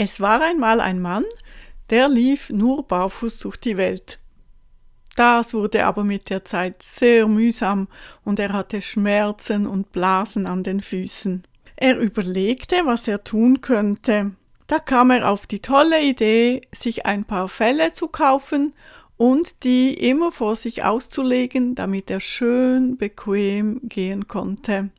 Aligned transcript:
Es 0.00 0.20
war 0.20 0.40
einmal 0.40 0.80
ein 0.80 1.00
Mann, 1.00 1.24
der 1.90 2.08
lief 2.08 2.50
nur 2.50 2.86
barfuß 2.86 3.40
durch 3.40 3.56
die 3.56 3.76
Welt. 3.76 4.20
Das 5.16 5.54
wurde 5.54 5.84
aber 5.86 6.04
mit 6.04 6.30
der 6.30 6.44
Zeit 6.44 6.84
sehr 6.84 7.26
mühsam 7.26 7.88
und 8.24 8.38
er 8.38 8.52
hatte 8.52 8.80
Schmerzen 8.80 9.66
und 9.66 9.90
Blasen 9.90 10.46
an 10.46 10.62
den 10.62 10.82
Füßen. 10.82 11.44
Er 11.74 11.98
überlegte, 11.98 12.82
was 12.84 13.08
er 13.08 13.24
tun 13.24 13.60
könnte. 13.60 14.36
Da 14.68 14.78
kam 14.78 15.10
er 15.10 15.28
auf 15.28 15.48
die 15.48 15.58
tolle 15.58 16.00
Idee, 16.00 16.60
sich 16.72 17.04
ein 17.04 17.24
paar 17.24 17.48
Felle 17.48 17.92
zu 17.92 18.06
kaufen 18.06 18.76
und 19.16 19.64
die 19.64 19.94
immer 19.94 20.30
vor 20.30 20.54
sich 20.54 20.84
auszulegen, 20.84 21.74
damit 21.74 22.08
er 22.08 22.20
schön 22.20 22.98
bequem 22.98 23.80
gehen 23.82 24.28
konnte. 24.28 24.90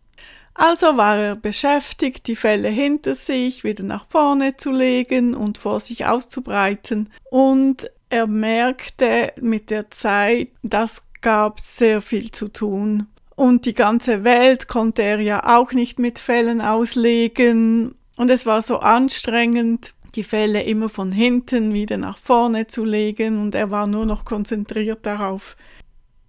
Also 0.61 0.97
war 0.97 1.15
er 1.17 1.35
beschäftigt, 1.37 2.27
die 2.27 2.35
Felle 2.35 2.67
hinter 2.67 3.15
sich 3.15 3.63
wieder 3.63 3.85
nach 3.85 4.05
vorne 4.09 4.57
zu 4.57 4.73
legen 4.73 5.33
und 5.33 5.57
vor 5.57 5.79
sich 5.79 6.05
auszubreiten, 6.05 7.09
und 7.31 7.89
er 8.09 8.27
merkte 8.27 9.31
mit 9.39 9.69
der 9.69 9.89
Zeit, 9.89 10.49
das 10.61 11.03
gab 11.21 11.61
sehr 11.61 12.01
viel 12.01 12.31
zu 12.31 12.49
tun. 12.49 13.07
Und 13.37 13.65
die 13.65 13.73
ganze 13.73 14.25
Welt 14.25 14.67
konnte 14.67 15.01
er 15.01 15.21
ja 15.21 15.57
auch 15.57 15.71
nicht 15.71 15.97
mit 15.97 16.19
Fellen 16.19 16.59
auslegen. 16.59 17.95
Und 18.17 18.29
es 18.29 18.45
war 18.45 18.61
so 18.61 18.79
anstrengend, 18.79 19.93
die 20.15 20.25
Felle 20.25 20.63
immer 20.63 20.89
von 20.89 21.09
hinten 21.09 21.73
wieder 21.73 21.95
nach 21.95 22.17
vorne 22.17 22.67
zu 22.67 22.83
legen. 22.83 23.41
Und 23.41 23.55
er 23.55 23.71
war 23.71 23.87
nur 23.87 24.05
noch 24.05 24.25
konzentriert 24.25 25.05
darauf. 25.05 25.55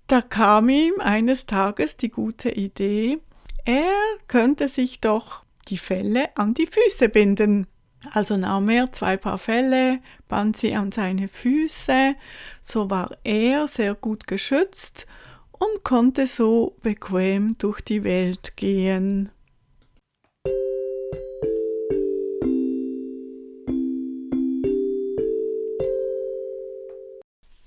Da 0.07 0.23
kam 0.23 0.69
ihm 0.69 0.95
eines 1.01 1.47
Tages 1.47 1.97
die 1.97 2.11
gute 2.11 2.51
Idee, 2.51 3.19
er 3.65 3.95
könnte 4.29 4.69
sich 4.69 5.01
doch 5.01 5.43
die 5.69 5.79
Felle 5.79 6.37
an 6.37 6.55
die 6.55 6.67
Füße 6.67 7.09
binden. 7.09 7.67
Also 8.13 8.37
nahm 8.37 8.69
er 8.71 8.93
zwei 8.93 9.17
Paar 9.17 9.39
Felle, 9.39 10.01
band 10.29 10.57
sie 10.57 10.75
an 10.75 10.91
seine 10.91 11.29
Füße, 11.29 12.15
so 12.63 12.89
war 12.89 13.17
er 13.25 13.69
sehr 13.69 13.95
gut 13.95 14.27
geschützt 14.27 15.07
und 15.53 15.85
konnte 15.85 16.27
so 16.27 16.77
bequem 16.83 17.59
durch 17.59 17.83
die 17.83 18.03
Welt 18.03 18.57
gehen. 18.57 19.31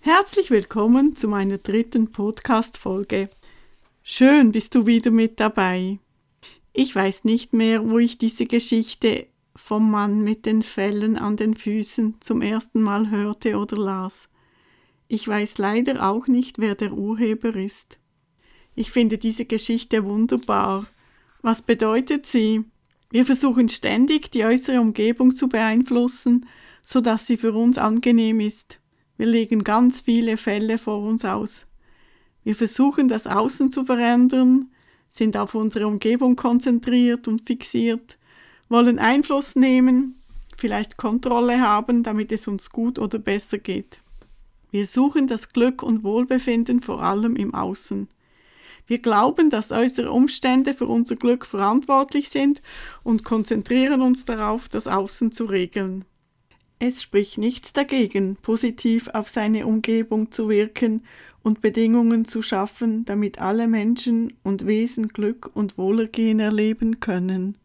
Herzlich 0.02 0.50
willkommen 0.50 1.16
zu 1.16 1.28
meiner 1.28 1.60
dritten 1.60 2.12
Podcast-Folge. 2.12 3.30
Schön 4.06 4.52
bist 4.52 4.76
du 4.76 4.86
wieder 4.86 5.12
mit 5.12 5.40
dabei. 5.40 5.98
Ich 6.74 6.94
weiß 6.94 7.24
nicht 7.24 7.54
mehr, 7.54 7.90
wo 7.90 8.00
ich 8.00 8.18
diese 8.18 8.46
Geschichte 8.46 9.28
vom 9.56 9.90
Mann 9.90 10.26
mit 10.26 10.46
den 10.46 10.62
Fellen 10.62 11.16
an 11.16 11.38
den 11.38 11.56
Füßen 11.56 12.18
zum 12.20 12.42
ersten 12.42 12.82
Mal 12.82 13.10
hörte 13.10 13.56
oder 13.56 13.78
las. 13.78 14.28
Ich 15.08 15.26
weiß 15.26 15.58
leider 15.58 16.06
auch 16.06 16.28
nicht, 16.28 16.60
wer 16.60 16.76
der 16.76 16.92
Urheber 16.92 17.56
ist. 17.56 17.98
Ich 18.76 18.92
finde 18.92 19.18
diese 19.18 19.46
Geschichte 19.46 20.04
wunderbar. 20.04 20.86
Was 21.42 21.62
bedeutet 21.62 22.26
sie? 22.26 22.66
Wir 23.10 23.26
versuchen 23.26 23.70
ständig, 23.70 24.32
die 24.32 24.44
äußere 24.44 24.82
Umgebung 24.82 25.34
zu 25.34 25.48
beeinflussen, 25.48 26.46
so 26.86 27.00
dass 27.00 27.26
sie 27.26 27.38
für 27.38 27.54
uns 27.54 27.78
angenehm 27.78 28.42
ist. 28.42 28.82
Wir 29.16 29.28
legen 29.28 29.64
ganz 29.64 30.02
viele 30.02 30.36
Fälle 30.36 30.78
vor 30.78 31.00
uns 31.04 31.24
aus. 31.24 31.66
Wir 32.44 32.56
versuchen 32.56 33.08
das 33.08 33.28
Außen 33.28 33.72
zu 33.72 33.86
verändern, 33.86 34.72
sind 35.12 35.38
auf 35.38 35.56
unsere 35.56 35.88
Umgebung 35.88 36.36
konzentriert 36.36 37.28
und 37.28 37.46
fixiert, 37.48 38.18
wollen 38.70 39.00
Einfluss 39.00 39.56
nehmen, 39.56 40.22
vielleicht 40.58 40.98
Kontrolle 40.98 41.62
haben, 41.62 42.04
damit 42.04 42.32
es 42.32 42.48
uns 42.48 42.70
gut 42.70 43.00
oder 43.00 43.20
besser 43.20 43.60
geht. 43.60 44.00
Wir 44.72 44.88
suchen 44.88 45.28
das 45.28 45.50
Glück 45.50 45.84
und 45.84 46.04
Wohlbefinden 46.04 46.82
vor 46.82 47.04
allem 47.04 47.36
im 47.36 47.54
Außen. 47.54 48.08
Wir 48.88 49.00
glauben, 49.00 49.50
dass 49.50 49.72
äußere 49.72 50.12
Umstände 50.12 50.74
für 50.74 50.88
unser 50.88 51.16
Glück 51.16 51.46
verantwortlich 51.46 52.30
sind 52.30 52.62
und 53.04 53.24
konzentrieren 53.24 54.02
uns 54.02 54.26
darauf, 54.26 54.68
das 54.68 54.88
Außen 54.88 55.32
zu 55.32 55.46
regeln. 55.46 56.06
Es 56.86 57.02
spricht 57.02 57.38
nichts 57.38 57.72
dagegen, 57.72 58.36
positiv 58.42 59.08
auf 59.08 59.30
seine 59.30 59.66
Umgebung 59.66 60.34
zu 60.34 60.50
wirken 60.50 61.06
und 61.42 61.62
Bedingungen 61.62 62.26
zu 62.26 62.42
schaffen, 62.42 63.06
damit 63.06 63.40
alle 63.40 63.70
Menschen 63.70 64.34
und 64.44 64.68
Wesen 64.68 65.08
Glück 65.08 65.50
und 65.54 65.78
Wohlergehen 65.78 66.42
erleben 66.42 67.00
können. 67.00 67.58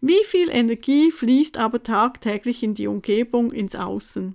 Wie 0.00 0.24
viel 0.24 0.48
Energie 0.50 1.12
fließt 1.12 1.58
aber 1.58 1.84
tagtäglich 1.84 2.64
in 2.64 2.74
die 2.74 2.88
Umgebung, 2.88 3.52
ins 3.52 3.76
Außen? 3.76 4.34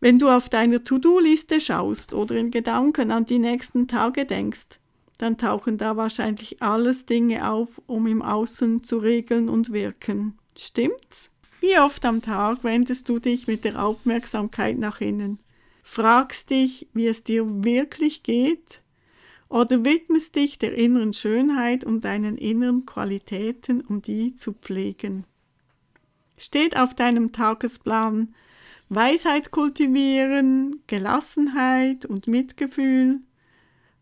Wenn 0.00 0.18
du 0.18 0.30
auf 0.30 0.48
deiner 0.48 0.82
To-Do-Liste 0.82 1.60
schaust 1.60 2.14
oder 2.14 2.34
in 2.34 2.50
Gedanken 2.50 3.12
an 3.12 3.24
die 3.24 3.38
nächsten 3.38 3.86
Tage 3.86 4.24
denkst, 4.24 4.80
dann 5.18 5.38
tauchen 5.38 5.78
da 5.78 5.96
wahrscheinlich 5.96 6.60
alles 6.60 7.06
Dinge 7.06 7.48
auf, 7.48 7.80
um 7.86 8.08
im 8.08 8.20
Außen 8.20 8.82
zu 8.82 8.98
regeln 8.98 9.48
und 9.48 9.72
wirken. 9.72 10.36
Stimmt's? 10.56 11.30
Wie 11.60 11.78
oft 11.78 12.04
am 12.04 12.22
Tag 12.22 12.62
wendest 12.62 13.08
du 13.08 13.18
dich 13.18 13.46
mit 13.46 13.64
der 13.64 13.82
Aufmerksamkeit 13.82 14.78
nach 14.78 15.00
innen? 15.00 15.38
Fragst 15.82 16.50
dich, 16.50 16.88
wie 16.92 17.06
es 17.06 17.24
dir 17.24 17.64
wirklich 17.64 18.22
geht? 18.22 18.80
Oder 19.48 19.84
widmest 19.84 20.36
dich 20.36 20.58
der 20.58 20.74
inneren 20.74 21.14
Schönheit 21.14 21.82
und 21.82 22.04
deinen 22.04 22.36
inneren 22.36 22.86
Qualitäten, 22.86 23.80
um 23.80 24.02
die 24.02 24.34
zu 24.34 24.52
pflegen? 24.52 25.24
Steht 26.36 26.76
auf 26.76 26.94
deinem 26.94 27.32
Tagesplan 27.32 28.34
Weisheit 28.88 29.50
kultivieren, 29.50 30.82
Gelassenheit 30.86 32.04
und 32.04 32.28
Mitgefühl, 32.28 33.20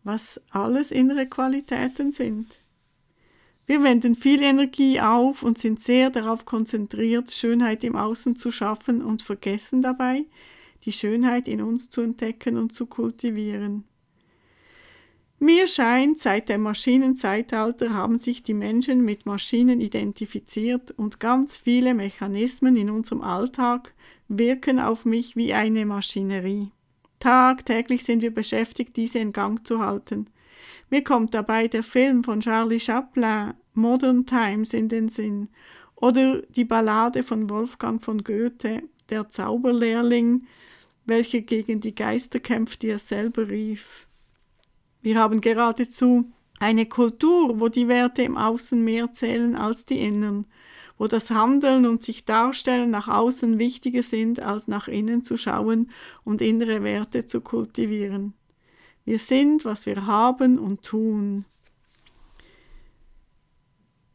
was 0.03 0.39
alles 0.51 0.91
innere 0.91 1.25
Qualitäten 1.25 2.11
sind? 2.11 2.57
Wir 3.67 3.83
wenden 3.83 4.15
viel 4.15 4.41
Energie 4.41 5.01
auf 5.01 5.43
und 5.43 5.57
sind 5.57 5.81
sehr 5.81 6.09
darauf 6.09 6.45
konzentriert, 6.45 7.31
Schönheit 7.31 7.83
im 7.83 7.97
Außen 7.97 8.37
zu 8.37 8.49
schaffen 8.49 9.03
und 9.03 9.21
vergessen 9.21 9.81
dabei, 9.81 10.25
die 10.85 10.93
Schönheit 10.93 11.49
in 11.49 11.61
uns 11.61 11.89
zu 11.89 11.99
entdecken 11.99 12.55
und 12.55 12.73
zu 12.73 12.85
kultivieren. 12.85 13.83
Mir 15.39 15.67
scheint, 15.67 16.17
seit 16.17 16.47
dem 16.47 16.61
Maschinenzeitalter 16.61 17.93
haben 17.93 18.19
sich 18.19 18.41
die 18.41 18.53
Menschen 18.53 19.03
mit 19.03 19.25
Maschinen 19.25 19.81
identifiziert 19.81 20.91
und 20.91 21.19
ganz 21.19 21.57
viele 21.57 21.93
Mechanismen 21.93 22.77
in 22.77 22.89
unserem 22.89 23.21
Alltag 23.21 23.93
wirken 24.29 24.79
auf 24.79 25.03
mich 25.03 25.35
wie 25.35 25.53
eine 25.53 25.85
Maschinerie. 25.85 26.71
Tagtäglich 27.19 28.05
sind 28.05 28.21
wir 28.21 28.33
beschäftigt, 28.33 28.95
diese 28.95 29.19
in 29.19 29.33
Gang 29.33 29.67
zu 29.67 29.79
halten. 29.79 30.27
Mir 30.89 31.03
kommt 31.03 31.33
dabei 31.33 31.67
der 31.67 31.83
Film 31.83 32.23
von 32.23 32.39
Charlie 32.39 32.79
Chaplin 32.79 33.53
Modern 33.73 34.25
Times 34.25 34.73
in 34.73 34.87
den 34.87 35.09
Sinn 35.09 35.49
oder 35.95 36.41
die 36.43 36.65
Ballade 36.65 37.23
von 37.23 37.49
Wolfgang 37.49 38.01
von 38.01 38.23
Goethe, 38.23 38.83
der 39.09 39.29
Zauberlehrling, 39.29 40.47
welcher 41.05 41.41
gegen 41.41 41.81
die 41.81 41.95
Geister 41.95 42.39
kämpft, 42.39 42.81
die 42.81 42.89
er 42.89 42.99
selber 42.99 43.49
rief. 43.49 44.07
Wir 45.01 45.19
haben 45.19 45.41
geradezu 45.41 46.31
eine 46.59 46.85
Kultur, 46.85 47.59
wo 47.59 47.67
die 47.69 47.87
Werte 47.87 48.23
im 48.23 48.37
Außen 48.37 48.83
mehr 48.83 49.11
zählen 49.11 49.55
als 49.55 49.85
die 49.85 49.99
Innern, 49.99 50.45
wo 50.97 51.07
das 51.07 51.29
Handeln 51.29 51.85
und 51.85 52.01
sich 52.01 52.25
darstellen 52.25 52.89
nach 52.89 53.07
außen 53.07 53.59
wichtiger 53.59 54.03
sind, 54.03 54.39
als 54.39 54.67
nach 54.67 54.87
innen 54.87 55.23
zu 55.23 55.37
schauen 55.37 55.91
und 56.23 56.41
innere 56.41 56.83
Werte 56.83 57.25
zu 57.25 57.41
kultivieren. 57.41 58.33
Wir 59.07 59.19
sind, 59.19 59.63
was 59.63 59.85
wir 59.85 60.05
haben 60.05 60.59
und 60.59 60.83
tun. 60.83 61.45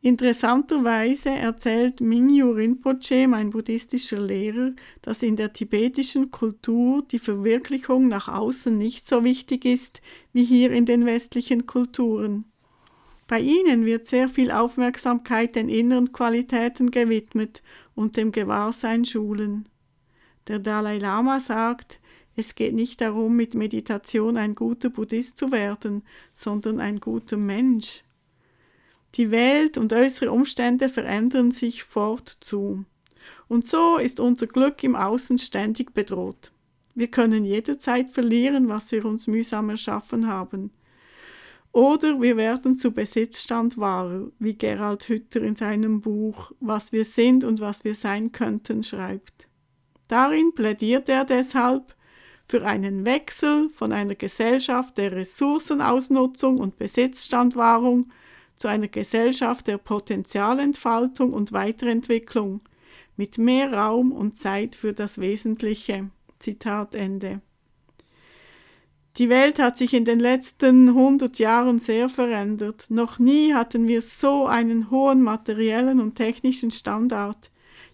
Interessanterweise 0.03 1.31
erzählt 1.31 2.03
Mingyu 2.03 2.51
Rinpoche, 2.51 3.27
mein 3.27 3.49
buddhistischer 3.49 4.21
Lehrer, 4.21 4.73
dass 5.01 5.23
in 5.23 5.37
der 5.37 5.55
tibetischen 5.55 6.31
Kultur 6.31 7.03
die 7.11 7.19
Verwirklichung 7.19 8.09
nach 8.09 8.29
außen 8.29 8.77
nicht 8.77 9.09
so 9.09 9.25
wichtig 9.25 9.65
ist 9.65 10.03
wie 10.35 10.45
hier 10.45 10.71
in 10.73 10.85
den 10.85 11.07
westlichen 11.07 11.65
Kulturen. 11.65 12.45
Bei 13.27 13.41
ihnen 13.41 13.87
wird 13.87 14.07
sehr 14.07 14.29
viel 14.29 14.51
Aufmerksamkeit 14.51 15.57
den 15.57 15.71
inneren 15.71 16.13
Qualitäten 16.13 16.91
gewidmet 16.91 17.63
und 17.95 18.19
dem 18.19 18.31
Gewahrsein 18.31 19.07
schulen. 19.07 19.71
Der 20.49 20.59
Dalai 20.59 20.99
Lama 20.99 21.41
sagt, 21.41 21.99
es 22.37 22.55
geht 22.55 22.75
nicht 22.75 23.01
darum, 23.01 23.37
mit 23.37 23.55
Meditation 23.55 24.37
ein 24.37 24.55
guter 24.55 24.91
Buddhist 24.91 25.37
zu 25.37 25.53
werden, 25.53 26.03
sondern 26.35 26.81
ein 26.81 26.99
guter 27.01 27.37
Mensch. 27.37 28.05
Die 29.17 29.31
Welt 29.31 29.77
und 29.77 29.93
äußere 29.93 30.31
Umstände 30.31 30.89
verändern 30.89 31.53
sich 31.53 31.85
fortzu. 31.85 32.85
Und 33.49 33.69
so 33.69 33.99
ist 33.99 34.19
unser 34.19 34.47
Glück 34.47 34.83
im 34.83 34.97
Außen 34.97 35.39
ständig 35.39 35.93
bedroht. 35.93 36.53
Wir 36.95 37.09
können 37.09 37.45
jederzeit 37.45 38.11
verlieren, 38.11 38.69
was 38.69 38.91
wir 38.93 39.05
uns 39.05 39.27
mühsam 39.27 39.71
erschaffen 39.71 40.27
haben. 40.27 40.71
Oder 41.73 42.21
wir 42.21 42.37
werden 42.37 42.77
zu 42.77 42.93
Besitzstandwahrer, 42.93 44.31
wie 44.39 44.55
Gerald 44.55 45.09
Hütter 45.09 45.41
in 45.43 45.57
seinem 45.57 46.03
Buch 46.03 46.53
Was 46.61 46.93
wir 46.93 47.07
sind 47.07 47.45
und 47.45 47.61
was 47.61 47.85
wir 47.85 47.95
sein 47.95 48.33
könnten 48.33 48.85
schreibt. 48.85 49.49
Darin 50.09 50.55
plädiert 50.55 51.09
er 51.09 51.25
deshalb 51.25 51.95
für 52.53 52.67
einen 52.67 53.07
Wechsel 53.07 53.71
von 53.71 53.93
einer 53.93 54.15
Gesellschaft 54.15 54.99
der 54.99 55.13
Ressourcenausnutzung 55.13 56.59
und 56.61 56.77
Besitzstandwahrung 56.77 58.13
zu 58.59 58.69
einer 58.69 58.89
Gesellschaft 58.89 59.69
der 59.69 59.79
Potenzialentfaltung 59.79 61.33
und 61.33 61.53
Weiterentwicklung 61.53 62.61
mit 63.17 63.39
mehr 63.39 63.73
Raum 63.73 64.13
und 64.13 64.37
Zeit 64.37 64.77
für 64.77 64.93
das 64.93 65.19
Wesentliche. 65.19 66.11
Zitat 66.41 66.95
Ende. 66.95 67.41
Die 69.17 69.31
Welt 69.31 69.59
hat 69.59 69.79
sich 69.79 69.95
in 69.95 70.05
den 70.05 70.21
letzten 70.21 70.89
100 70.91 71.39
Jahren 71.39 71.79
sehr 71.79 72.11
verändert. 72.11 72.85
Noch 72.91 73.19
nie 73.19 73.55
hatten 73.55 73.89
wir 73.89 74.03
so 74.03 74.45
einen 74.45 74.91
hohen 74.91 75.23
materiellen 75.23 76.01
und 76.01 76.17
technischen 76.17 76.71
Standard. 76.71 77.51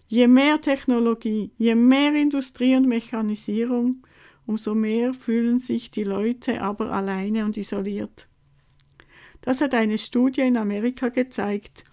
Je 0.07 0.27
mehr 0.27 0.59
Technologie, 0.59 1.51
je 1.57 1.75
mehr 1.75 2.13
Industrie 2.13 2.75
und 2.75 2.89
Mechanisierung, 2.89 4.03
umso 4.49 4.73
mehr 4.73 5.13
fühlen 5.13 5.59
sich 5.59 5.91
die 5.91 6.03
Leute 6.03 6.61
aber 6.61 6.91
alleine 6.91 7.45
und 7.45 7.55
isoliert. 7.55 8.27
Das 9.41 9.61
hat 9.61 9.75
eine 9.75 9.99
Studie 9.99 10.41
in 10.41 10.57
Amerika 10.57 11.09
gezeigt. 11.09 11.85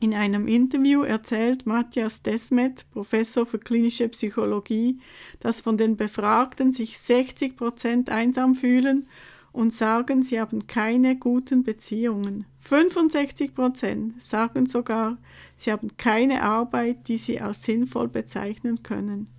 In 0.00 0.14
einem 0.14 0.48
Interview 0.48 1.02
erzählt 1.02 1.66
Matthias 1.66 2.22
Desmet, 2.22 2.86
Professor 2.92 3.44
für 3.44 3.58
klinische 3.58 4.08
Psychologie, 4.08 5.00
dass 5.40 5.60
von 5.60 5.76
den 5.76 5.98
Befragten 5.98 6.72
sich 6.72 6.96
60 6.98 7.58
Prozent 7.58 8.08
einsam 8.08 8.54
fühlen 8.54 9.06
und 9.52 9.74
sagen, 9.74 10.22
sie 10.22 10.40
haben 10.40 10.66
keine 10.66 11.18
guten 11.18 11.62
Beziehungen. 11.62 12.46
65 12.60 13.54
Prozent 13.54 14.22
sagen 14.22 14.64
sogar, 14.64 15.18
sie 15.58 15.72
haben 15.72 15.94
keine 15.98 16.42
Arbeit, 16.42 17.08
die 17.08 17.18
sie 17.18 17.42
als 17.42 17.64
sinnvoll 17.64 18.08
bezeichnen 18.08 18.82
können. 18.82 19.35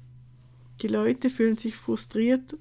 Die 0.82 0.88
Leute 0.88 1.30
fühlen 1.30 1.58
sich 1.58 1.76
frustriert 1.76 2.58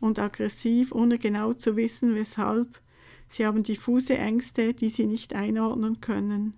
und 0.00 0.18
aggressiv, 0.18 0.92
ohne 0.92 1.18
genau 1.18 1.52
zu 1.54 1.76
wissen, 1.76 2.14
weshalb. 2.14 2.80
Sie 3.28 3.46
haben 3.46 3.62
diffuse 3.62 4.16
Ängste, 4.16 4.74
die 4.74 4.90
sie 4.90 5.06
nicht 5.06 5.34
einordnen 5.34 6.00
können. 6.00 6.54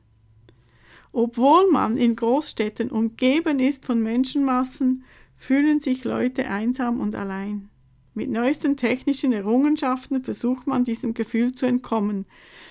Obwohl 1.13 1.71
man 1.71 1.97
in 1.97 2.17
Großstädten 2.17 2.91
umgeben 2.91 3.61
ist 3.61 3.87
von 3.87 4.03
Menschenmassen, 4.03 5.05
fühlen 5.37 5.81
sich 5.81 6.05
Leute 6.05 6.49
einsam 6.49 7.01
und 7.01 7.15
allein. 7.15 7.69
Mit 8.15 8.31
neuesten 8.31 8.77
technischen 8.77 9.33
Errungenschaften 9.33 10.25
versucht 10.25 10.67
man 10.67 10.85
diesem 10.85 11.15
Gefühl 11.15 11.53
zu 11.53 11.67
entkommen, 11.67 12.27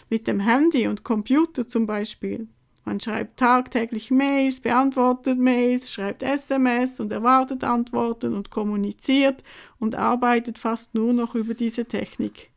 mit 0.09 0.27
dem 0.27 0.39
Handy 0.39 0.87
und 0.87 1.03
Computer 1.03 1.67
zum 1.67 1.85
Beispiel. 1.85 2.47
Man 2.85 2.99
schreibt 2.99 3.39
tagtäglich 3.39 4.11
Mails, 4.11 4.59
beantwortet 4.59 5.39
Mails, 5.39 5.91
schreibt 5.91 6.21
SMS 6.21 6.99
und 6.99 7.11
erwartet 7.11 7.63
Antworten 7.63 8.35
und 8.35 8.51
kommuniziert 8.51 9.43
und 9.79 9.95
arbeitet 9.95 10.59
fast 10.59 10.93
nur 10.93 11.11
noch 11.11 11.33
über 11.33 11.55
diese 11.55 11.85
Technik. 11.85 12.51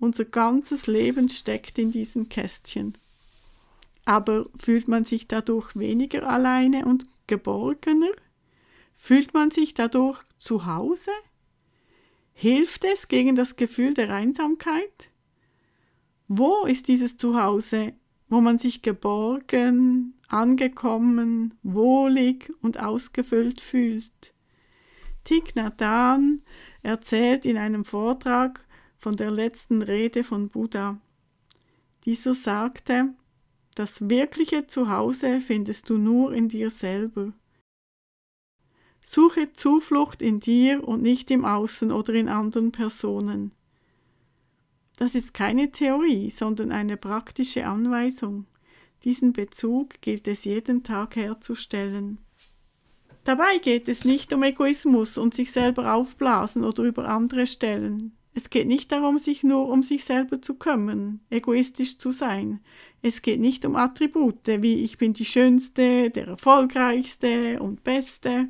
Unser 0.00 0.24
ganzes 0.24 0.88
Leben 0.88 1.28
steckt 1.28 1.78
in 1.78 1.92
diesen 1.92 2.28
Kästchen. 2.28 2.98
Aber 4.04 4.46
fühlt 4.58 4.88
man 4.88 5.04
sich 5.04 5.28
dadurch 5.28 5.76
weniger 5.76 6.28
alleine 6.28 6.84
und 6.84 7.04
geborgener? 7.28 8.10
Fühlt 8.96 9.32
man 9.32 9.52
sich 9.52 9.74
dadurch 9.74 10.20
zu 10.38 10.66
Hause? 10.66 11.12
Hilft 12.32 12.84
es 12.84 13.06
gegen 13.06 13.36
das 13.36 13.54
Gefühl 13.54 13.94
der 13.94 14.12
Einsamkeit? 14.12 15.08
Wo 16.26 16.64
ist 16.64 16.88
dieses 16.88 17.16
Zuhause 17.16 17.92
wo 18.28 18.40
man 18.40 18.58
sich 18.58 18.82
geborgen, 18.82 20.14
angekommen, 20.28 21.54
wohlig 21.62 22.52
und 22.60 22.80
ausgefüllt 22.80 23.60
fühlt. 23.60 24.34
Thich 25.24 25.54
Nhat 25.54 25.80
Hanh 25.82 26.42
erzählt 26.82 27.46
in 27.46 27.56
einem 27.56 27.84
Vortrag 27.84 28.66
von 28.98 29.16
der 29.16 29.30
letzten 29.30 29.82
Rede 29.82 30.24
von 30.24 30.48
Buddha. 30.48 30.98
Dieser 32.04 32.34
sagte, 32.34 33.14
das 33.74 34.08
wirkliche 34.08 34.66
Zuhause 34.66 35.40
findest 35.40 35.88
du 35.88 35.98
nur 35.98 36.32
in 36.32 36.48
dir 36.48 36.70
selber. 36.70 37.32
Suche 39.04 39.52
Zuflucht 39.52 40.20
in 40.20 40.40
dir 40.40 40.86
und 40.86 41.00
nicht 41.02 41.30
im 41.30 41.44
Außen 41.44 41.92
oder 41.92 42.12
in 42.14 42.28
anderen 42.28 42.72
Personen. 42.72 43.52
Das 44.98 45.14
ist 45.14 45.32
keine 45.32 45.70
Theorie, 45.70 46.28
sondern 46.28 46.72
eine 46.72 46.96
praktische 46.96 47.66
Anweisung. 47.66 48.46
Diesen 49.04 49.32
Bezug 49.32 50.00
gilt 50.00 50.26
es 50.26 50.44
jeden 50.44 50.82
Tag 50.82 51.14
herzustellen. 51.14 52.18
Dabei 53.22 53.58
geht 53.58 53.88
es 53.88 54.04
nicht 54.04 54.32
um 54.32 54.42
Egoismus 54.42 55.16
und 55.16 55.34
sich 55.34 55.52
selber 55.52 55.94
aufblasen 55.94 56.64
oder 56.64 56.82
über 56.82 57.08
andere 57.08 57.46
stellen. 57.46 58.12
Es 58.34 58.50
geht 58.50 58.66
nicht 58.66 58.90
darum, 58.90 59.18
sich 59.18 59.44
nur 59.44 59.68
um 59.68 59.84
sich 59.84 60.04
selber 60.04 60.42
zu 60.42 60.54
kümmern, 60.54 61.20
egoistisch 61.30 61.98
zu 61.98 62.10
sein. 62.10 62.60
Es 63.00 63.22
geht 63.22 63.40
nicht 63.40 63.64
um 63.64 63.76
Attribute 63.76 64.48
wie 64.62 64.82
ich 64.82 64.98
bin 64.98 65.12
die 65.12 65.24
Schönste, 65.24 66.10
der 66.10 66.26
Erfolgreichste 66.26 67.62
und 67.62 67.84
Beste. 67.84 68.48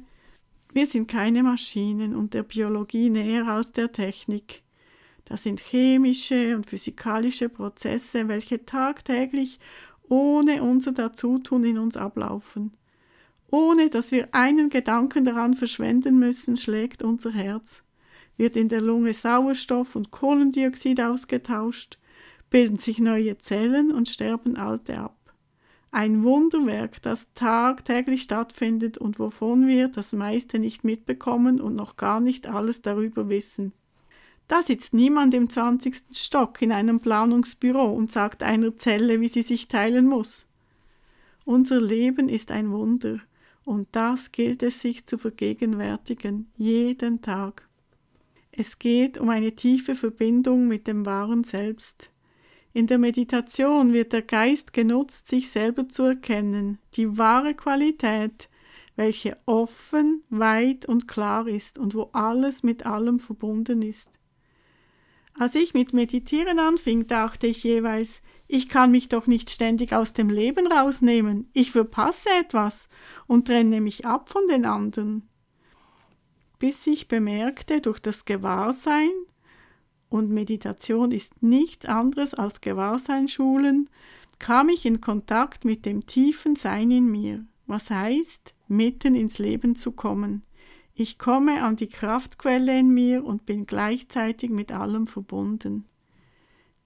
Wir 0.72 0.86
sind 0.86 1.08
keine 1.08 1.42
Maschinen 1.42 2.16
und 2.16 2.32
der 2.32 2.42
Biologie 2.42 3.10
näher 3.10 3.48
als 3.48 3.72
der 3.72 3.92
Technik. 3.92 4.62
Das 5.28 5.42
sind 5.42 5.60
chemische 5.60 6.56
und 6.56 6.64
physikalische 6.64 7.50
Prozesse, 7.50 8.28
welche 8.28 8.64
tagtäglich 8.64 9.60
ohne 10.08 10.62
unser 10.62 10.92
Dazutun 10.92 11.64
in 11.64 11.76
uns 11.76 11.98
ablaufen. 11.98 12.72
Ohne 13.50 13.90
dass 13.90 14.10
wir 14.10 14.28
einen 14.32 14.70
Gedanken 14.70 15.26
daran 15.26 15.52
verschwenden 15.52 16.18
müssen, 16.18 16.56
schlägt 16.56 17.02
unser 17.02 17.30
Herz, 17.30 17.82
wird 18.38 18.56
in 18.56 18.70
der 18.70 18.80
Lunge 18.80 19.12
Sauerstoff 19.12 19.96
und 19.96 20.10
Kohlendioxid 20.10 20.98
ausgetauscht, 21.02 21.98
bilden 22.48 22.78
sich 22.78 22.98
neue 22.98 23.36
Zellen 23.36 23.92
und 23.92 24.08
sterben 24.08 24.56
alte 24.56 24.98
ab. 24.98 25.34
Ein 25.90 26.22
Wunderwerk, 26.22 27.02
das 27.02 27.26
tagtäglich 27.34 28.22
stattfindet 28.22 28.96
und 28.96 29.18
wovon 29.18 29.66
wir 29.66 29.88
das 29.88 30.14
meiste 30.14 30.58
nicht 30.58 30.84
mitbekommen 30.84 31.60
und 31.60 31.74
noch 31.74 31.98
gar 31.98 32.20
nicht 32.20 32.46
alles 32.46 32.80
darüber 32.80 33.28
wissen. 33.28 33.74
Da 34.48 34.62
sitzt 34.62 34.94
niemand 34.94 35.34
im 35.34 35.50
20. 35.50 36.04
Stock 36.12 36.62
in 36.62 36.72
einem 36.72 37.00
Planungsbüro 37.00 37.84
und 37.92 38.10
sagt 38.10 38.42
einer 38.42 38.76
Zelle, 38.78 39.20
wie 39.20 39.28
sie 39.28 39.42
sich 39.42 39.68
teilen 39.68 40.06
muss. 40.06 40.46
Unser 41.44 41.80
Leben 41.80 42.30
ist 42.30 42.50
ein 42.50 42.70
Wunder, 42.70 43.20
und 43.64 43.88
das 43.92 44.32
gilt 44.32 44.62
es 44.62 44.80
sich 44.80 45.04
zu 45.04 45.18
vergegenwärtigen, 45.18 46.50
jeden 46.56 47.20
Tag. 47.20 47.68
Es 48.50 48.78
geht 48.78 49.18
um 49.18 49.28
eine 49.28 49.54
tiefe 49.54 49.94
Verbindung 49.94 50.66
mit 50.66 50.86
dem 50.86 51.04
wahren 51.04 51.44
Selbst. 51.44 52.10
In 52.72 52.86
der 52.86 52.98
Meditation 52.98 53.92
wird 53.92 54.14
der 54.14 54.22
Geist 54.22 54.72
genutzt, 54.72 55.28
sich 55.28 55.50
selber 55.50 55.90
zu 55.90 56.04
erkennen, 56.04 56.78
die 56.94 57.18
wahre 57.18 57.54
Qualität, 57.54 58.48
welche 58.96 59.36
offen, 59.44 60.22
weit 60.30 60.86
und 60.86 61.06
klar 61.06 61.46
ist 61.46 61.76
und 61.76 61.94
wo 61.94 62.08
alles 62.12 62.62
mit 62.62 62.86
allem 62.86 63.20
verbunden 63.20 63.82
ist. 63.82 64.18
Als 65.34 65.54
ich 65.54 65.74
mit 65.74 65.92
Meditieren 65.92 66.58
anfing, 66.58 67.06
dachte 67.06 67.46
ich 67.46 67.62
jeweils, 67.62 68.22
ich 68.48 68.68
kann 68.68 68.90
mich 68.90 69.08
doch 69.08 69.26
nicht 69.26 69.50
ständig 69.50 69.92
aus 69.92 70.12
dem 70.12 70.30
Leben 70.30 70.66
rausnehmen, 70.66 71.50
ich 71.52 71.70
verpasse 71.70 72.30
etwas 72.40 72.88
und 73.26 73.46
trenne 73.46 73.80
mich 73.80 74.06
ab 74.06 74.30
von 74.30 74.48
den 74.48 74.64
anderen. 74.64 75.28
Bis 76.58 76.86
ich 76.86 77.08
bemerkte, 77.08 77.80
durch 77.80 78.00
das 78.00 78.24
Gewahrsein, 78.24 79.10
und 80.08 80.30
Meditation 80.30 81.12
ist 81.12 81.42
nichts 81.42 81.86
anderes 81.86 82.34
als 82.34 82.60
Gewahrseinschulen, 82.60 83.90
kam 84.38 84.68
ich 84.68 84.86
in 84.86 85.00
Kontakt 85.00 85.64
mit 85.64 85.84
dem 85.84 86.06
tiefen 86.06 86.56
Sein 86.56 86.90
in 86.90 87.10
mir, 87.10 87.44
was 87.66 87.90
heißt, 87.90 88.54
mitten 88.68 89.14
ins 89.14 89.38
Leben 89.38 89.76
zu 89.76 89.92
kommen. 89.92 90.42
Ich 91.00 91.16
komme 91.16 91.62
an 91.62 91.76
die 91.76 91.86
Kraftquelle 91.86 92.76
in 92.76 92.92
mir 92.92 93.24
und 93.24 93.46
bin 93.46 93.66
gleichzeitig 93.66 94.50
mit 94.50 94.72
allem 94.72 95.06
verbunden. 95.06 95.84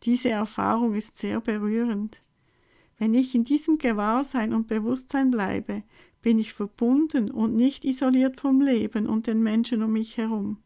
Diese 0.02 0.28
Erfahrung 0.28 0.95
ist 0.95 1.16
sehr 1.16 1.40
berührend. 1.40 2.21
Wenn 2.99 3.14
ich 3.14 3.35
in 3.35 3.45
diesem 3.45 3.78
Gewahrsein 3.78 4.52
und 4.52 4.66
Bewusstsein 4.66 5.31
bleibe, 5.31 5.83
bin 6.21 6.38
ich 6.38 6.52
verbunden 6.52 7.31
und 7.31 7.57
nicht 7.57 7.87
isoliert 7.87 8.38
vom 8.38 8.61
Leben 8.61 9.07
und 9.07 9.26
den 9.26 9.42
Menschen 9.42 9.83
um 9.83 9.95
mich 9.95 10.19
herum. 10.19 10.59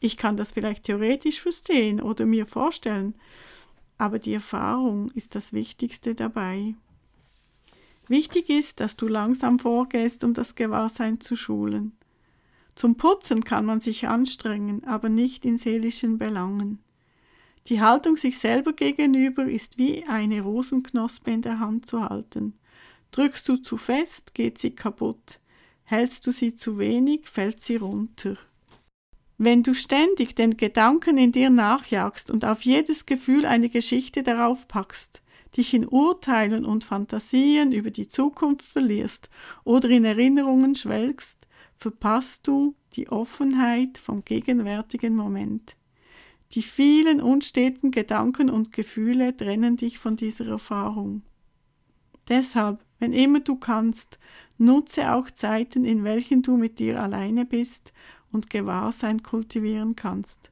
Ich 0.00 0.16
kann 0.16 0.36
das 0.36 0.50
vielleicht 0.50 0.86
theoretisch 0.86 1.40
verstehen 1.40 2.02
oder 2.02 2.26
mir 2.26 2.46
vorstellen, 2.46 3.14
aber 3.96 4.18
die 4.18 4.34
Erfahrung 4.34 5.08
ist 5.14 5.36
das 5.36 5.52
Wichtigste 5.52 6.16
dabei. 6.16 6.74
Wichtig 8.08 8.50
ist, 8.50 8.80
dass 8.80 8.96
du 8.96 9.06
langsam 9.06 9.60
vorgehst, 9.60 10.24
um 10.24 10.34
das 10.34 10.56
Gewahrsein 10.56 11.20
zu 11.20 11.36
schulen. 11.36 11.95
Zum 12.76 12.96
Putzen 12.96 13.42
kann 13.42 13.64
man 13.64 13.80
sich 13.80 14.06
anstrengen, 14.06 14.84
aber 14.84 15.08
nicht 15.08 15.46
in 15.46 15.56
seelischen 15.56 16.18
Belangen. 16.18 16.78
Die 17.68 17.80
Haltung 17.80 18.16
sich 18.16 18.38
selber 18.38 18.74
gegenüber 18.74 19.46
ist 19.46 19.78
wie 19.78 20.04
eine 20.06 20.42
Rosenknospe 20.42 21.30
in 21.30 21.42
der 21.42 21.58
Hand 21.58 21.86
zu 21.86 22.04
halten. 22.04 22.52
Drückst 23.12 23.48
du 23.48 23.56
zu 23.56 23.78
fest, 23.78 24.34
geht 24.34 24.58
sie 24.58 24.72
kaputt. 24.72 25.40
Hältst 25.84 26.26
du 26.26 26.32
sie 26.32 26.54
zu 26.54 26.78
wenig, 26.78 27.28
fällt 27.28 27.62
sie 27.62 27.76
runter. 27.76 28.36
Wenn 29.38 29.62
du 29.62 29.74
ständig 29.74 30.36
den 30.36 30.56
Gedanken 30.58 31.16
in 31.16 31.32
dir 31.32 31.50
nachjagst 31.50 32.30
und 32.30 32.44
auf 32.44 32.62
jedes 32.62 33.06
Gefühl 33.06 33.46
eine 33.46 33.70
Geschichte 33.70 34.22
darauf 34.22 34.68
packst, 34.68 35.22
dich 35.56 35.72
in 35.72 35.88
Urteilen 35.88 36.66
und 36.66 36.84
Fantasien 36.84 37.72
über 37.72 37.90
die 37.90 38.08
Zukunft 38.08 38.66
verlierst 38.66 39.30
oder 39.64 39.88
in 39.88 40.04
Erinnerungen 40.04 40.74
schwelgst, 40.74 41.45
verpasst 41.76 42.46
du 42.46 42.74
die 42.94 43.08
Offenheit 43.08 43.98
vom 43.98 44.24
gegenwärtigen 44.24 45.14
Moment. 45.14 45.76
Die 46.52 46.62
vielen 46.62 47.20
unsteten 47.20 47.90
Gedanken 47.90 48.50
und 48.50 48.72
Gefühle 48.72 49.36
trennen 49.36 49.76
dich 49.76 49.98
von 49.98 50.16
dieser 50.16 50.46
Erfahrung. 50.46 51.22
Deshalb, 52.28 52.84
wenn 52.98 53.12
immer 53.12 53.40
du 53.40 53.56
kannst, 53.56 54.18
nutze 54.58 55.12
auch 55.12 55.30
Zeiten, 55.30 55.84
in 55.84 56.04
welchen 56.04 56.42
du 56.42 56.56
mit 56.56 56.78
dir 56.78 57.02
alleine 57.02 57.44
bist 57.44 57.92
und 58.32 58.50
Gewahrsein 58.50 59.22
kultivieren 59.22 59.96
kannst. 59.96 60.50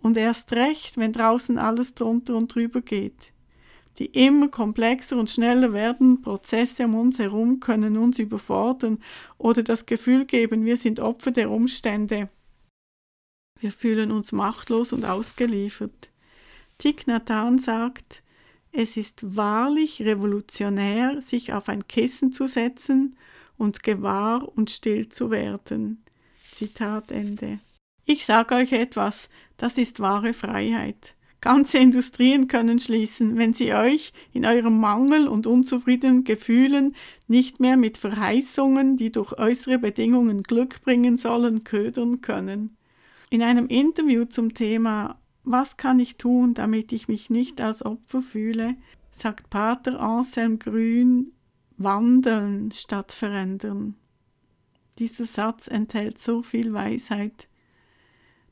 Und 0.00 0.16
erst 0.16 0.52
recht, 0.52 0.98
wenn 0.98 1.12
draußen 1.12 1.58
alles 1.58 1.94
drunter 1.94 2.36
und 2.36 2.54
drüber 2.54 2.80
geht. 2.80 3.32
Die 3.98 4.06
immer 4.06 4.48
komplexer 4.48 5.16
und 5.16 5.30
schneller 5.30 5.72
werdenden 5.72 6.22
Prozesse 6.22 6.84
um 6.84 6.94
uns 6.94 7.18
herum 7.18 7.60
können 7.60 7.96
uns 7.96 8.18
überfordern 8.18 8.98
oder 9.38 9.62
das 9.62 9.86
Gefühl 9.86 10.26
geben, 10.26 10.64
wir 10.64 10.76
sind 10.76 11.00
Opfer 11.00 11.30
der 11.30 11.50
Umstände. 11.50 12.28
Wir 13.58 13.72
fühlen 13.72 14.12
uns 14.12 14.32
machtlos 14.32 14.92
und 14.92 15.04
ausgeliefert. 15.06 16.10
Thich 16.78 17.06
Nhat 17.06 17.30
Hanh 17.30 17.58
sagt, 17.58 18.22
es 18.70 18.98
ist 18.98 19.36
wahrlich 19.36 20.02
revolutionär, 20.02 21.22
sich 21.22 21.54
auf 21.54 21.70
ein 21.70 21.88
Kissen 21.88 22.34
zu 22.34 22.46
setzen 22.46 23.16
und 23.56 23.82
gewahr 23.82 24.46
und 24.54 24.70
still 24.70 25.08
zu 25.08 25.30
werden. 25.30 26.04
Zitat 26.52 27.10
Ende. 27.10 27.60
Ich 28.04 28.26
sage 28.26 28.54
euch 28.54 28.72
etwas, 28.72 29.30
das 29.56 29.78
ist 29.78 30.00
wahre 30.00 30.34
Freiheit. 30.34 31.15
Ganze 31.40 31.78
Industrien 31.78 32.48
können 32.48 32.78
schließen, 32.78 33.36
wenn 33.36 33.54
sie 33.54 33.74
euch 33.74 34.12
in 34.32 34.46
eurem 34.46 34.80
Mangel 34.80 35.28
und 35.28 35.46
unzufriedenen 35.46 36.24
Gefühlen 36.24 36.96
nicht 37.28 37.60
mehr 37.60 37.76
mit 37.76 37.98
Verheißungen, 37.98 38.96
die 38.96 39.12
durch 39.12 39.38
äußere 39.38 39.78
Bedingungen 39.78 40.42
Glück 40.42 40.82
bringen 40.82 41.18
sollen, 41.18 41.62
ködern 41.62 42.20
können. 42.20 42.76
In 43.30 43.42
einem 43.42 43.66
Interview 43.66 44.24
zum 44.24 44.54
Thema 44.54 45.20
Was 45.44 45.76
kann 45.76 46.00
ich 46.00 46.16
tun, 46.16 46.54
damit 46.54 46.92
ich 46.92 47.06
mich 47.06 47.30
nicht 47.30 47.60
als 47.60 47.84
Opfer 47.84 48.22
fühle, 48.22 48.74
sagt 49.10 49.50
Pater 49.50 50.00
Anselm 50.00 50.58
Grün 50.58 51.32
Wandeln 51.78 52.72
statt 52.72 53.12
verändern. 53.12 53.96
Dieser 54.98 55.26
Satz 55.26 55.68
enthält 55.68 56.18
so 56.18 56.42
viel 56.42 56.72
Weisheit. 56.72 57.48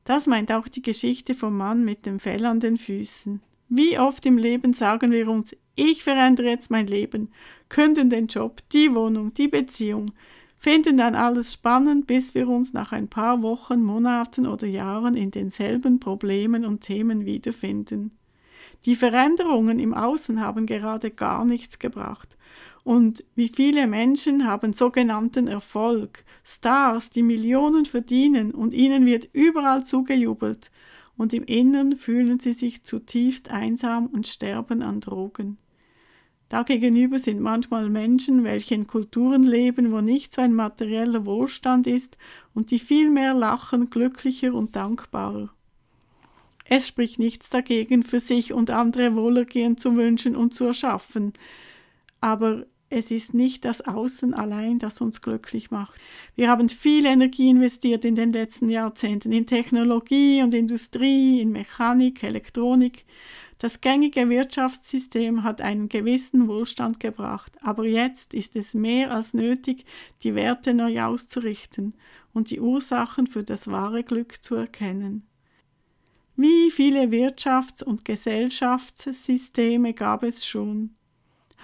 Das 0.05 0.27
meint 0.27 0.53
auch 0.53 0.69
die 0.69 0.83
Geschichte 0.83 1.35
vom 1.35 1.57
Mann 1.57 1.85
mit 1.85 2.05
dem 2.05 2.21
Fell 2.21 2.45
an 2.45 2.61
den 2.61 2.77
Füßen. 2.77 3.41
Wie 3.71 3.99
oft 3.99 4.25
im 4.27 4.37
Leben 4.37 4.75
sagen 4.75 5.11
wir 5.11 5.29
uns, 5.29 5.57
ich 5.75 6.05
verändere 6.05 6.51
jetzt 6.51 6.71
mein 6.71 6.87
Leben, 6.87 7.31
künden 7.69 8.11
den 8.11 8.27
Job, 8.27 8.61
die 8.73 8.95
Wohnung, 8.95 9.33
die 9.35 9.49
Beziehung, 9.49 10.13
finden 10.59 10.99
dann 10.99 11.15
alles 11.15 11.55
spannend, 11.55 12.07
bis 12.07 12.35
wir 12.35 12.49
uns 12.49 12.73
nach 12.73 12.93
ein 12.93 13.09
paar 13.09 13.43
Wochen, 13.43 13.83
Monaten 13.83 14.47
oder 14.47 14.67
Jahren 14.67 15.17
in 15.17 15.31
denselben 15.31 15.99
Problemen 16.01 16.65
und 16.65 16.83
Themen 16.83 17.25
wiederfinden. 17.25 18.13
Die 18.85 18.97
Veränderungen 18.97 19.79
im 19.81 19.95
Außen 19.95 20.41
haben 20.41 20.67
gerade 20.67 21.11
gar 21.11 21.45
nichts 21.45 21.79
gebracht 21.79 22.34
und 22.85 23.25
wie 23.35 23.49
viele 23.49 23.87
Menschen 23.87 24.47
haben 24.47 24.75
sogenannten 24.75 25.49
Erfolg, 25.49 26.25
Stars, 26.45 27.09
die 27.09 27.23
Millionen 27.23 27.87
verdienen 27.87 28.53
und 28.53 28.75
ihnen 28.75 29.07
wird 29.07 29.29
überall 29.33 29.85
zugejubelt 29.85 30.71
und 31.17 31.33
im 31.33 31.45
Innern 31.45 31.97
fühlen 31.97 32.41
sie 32.41 32.53
sich 32.53 32.85
zutiefst 32.85 33.51
einsam 33.51 34.07
und 34.07 34.27
sterben 34.27 34.83
an 34.83 35.01
Drogen. 35.01 35.57
Dagegenüber 36.51 37.19
sind 37.19 37.41
manchmal 37.41 37.89
Menschen, 37.89 38.45
welche 38.45 38.75
in 38.75 38.87
Kulturen 38.87 39.45
leben, 39.45 39.91
wo 39.91 40.03
nicht 40.03 40.35
so 40.35 40.43
ein 40.43 40.53
materieller 40.53 41.25
Wohlstand 41.25 41.87
ist 41.87 42.19
und 42.53 42.71
die 42.71 42.79
viel 42.79 43.09
mehr 43.11 43.33
lachen, 43.33 43.89
glücklicher 43.89 44.53
und 44.53 44.77
dankbarer. 44.77 45.51
Es 46.67 46.87
spricht 46.87 47.19
nichts 47.19 47.49
dagegen, 47.49 48.03
für 48.03 48.21
sich 48.21 48.53
und 48.53 48.71
andere 48.71 49.17
Wohlergehen 49.17 49.79
zu 49.79 49.97
wünschen 49.97 50.37
und 50.37 50.53
zu 50.55 50.65
erschaffen, 50.65 51.33
aber 52.21 52.67
es 52.95 53.11
ist 53.11 53.35
nicht 53.35 53.65
das 53.65 53.81
Außen 53.81 54.35
allein, 54.35 54.79
das 54.79 55.01
uns 55.01 55.21
glücklich 55.21 55.73
macht. 55.73 56.01
Wir 56.37 56.49
haben 56.49 56.69
viel 56.69 57.07
Energie 57.07 57.51
investiert 57.51 58.05
in 58.05 58.15
den 58.15 58.33
letzten 58.33 58.71
Jahrzehnten 58.71 59.33
in 59.33 59.47
Technologie 59.47 60.43
und 60.43 60.55
Industrie, 60.55 61.41
in 61.41 61.51
Mechanik, 61.51 62.23
Elektronik. 62.23 63.05
Das 63.59 63.81
gängige 63.81 64.29
Wirtschaftssystem 64.29 65.43
hat 65.43 65.61
einen 65.61 65.89
gewissen 65.89 66.47
Wohlstand 66.47 67.01
gebracht, 67.01 67.53
aber 67.63 67.85
jetzt 67.85 68.33
ist 68.33 68.55
es 68.55 68.75
mehr 68.75 69.11
als 69.11 69.35
nötig, 69.35 69.85
die 70.23 70.37
Werte 70.37 70.73
neu 70.73 71.03
auszurichten 71.03 71.95
und 72.33 72.51
die 72.51 72.61
Ursachen 72.61 73.27
für 73.27 73.43
das 73.43 73.67
wahre 73.67 74.05
Glück 74.05 74.41
zu 74.41 74.55
erkennen. 74.55 75.27
Wie 76.37 76.71
viele 76.71 77.11
Wirtschafts- 77.11 77.83
und 77.83 78.05
Gesellschaftssysteme 78.05 79.95
gab 79.95 80.23
es 80.23 80.47
schon? 80.47 80.95